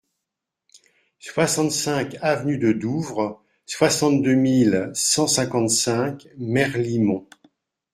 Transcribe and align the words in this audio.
soixante-cinq 1.19 2.17
avenue 2.23 2.57
de 2.57 2.71
Douvres, 2.71 3.39
soixante-deux 3.67 4.33
mille 4.33 4.89
cent 4.95 5.27
cinquante-cinq 5.27 6.27
Merlimont 6.39 7.27